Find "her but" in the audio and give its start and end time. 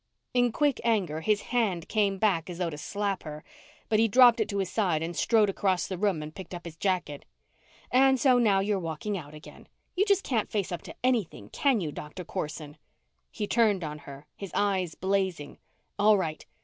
3.21-3.99